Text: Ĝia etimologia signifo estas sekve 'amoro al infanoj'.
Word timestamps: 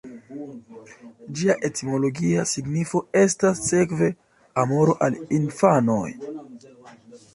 Ĝia 1.39 1.55
etimologia 1.69 2.45
signifo 2.53 3.01
estas 3.21 3.61
sekve 3.67 4.09
'amoro 4.63 4.97
al 5.09 5.19
infanoj'. 5.41 6.15